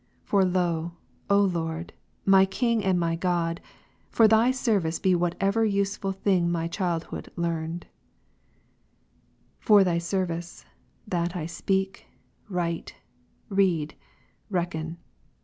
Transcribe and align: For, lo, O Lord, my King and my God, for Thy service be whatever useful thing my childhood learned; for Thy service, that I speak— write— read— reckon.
For, 0.23 0.43
lo, 0.43 0.93
O 1.29 1.39
Lord, 1.39 1.93
my 2.25 2.43
King 2.47 2.83
and 2.83 2.99
my 2.99 3.15
God, 3.15 3.61
for 4.09 4.27
Thy 4.27 4.49
service 4.49 4.97
be 4.97 5.13
whatever 5.13 5.63
useful 5.63 6.11
thing 6.11 6.49
my 6.51 6.67
childhood 6.67 7.29
learned; 7.35 7.85
for 9.59 9.83
Thy 9.83 9.99
service, 9.99 10.65
that 11.07 11.35
I 11.35 11.45
speak— 11.45 12.07
write— 12.49 12.95
read— 13.61 13.93
reckon. 14.59 14.97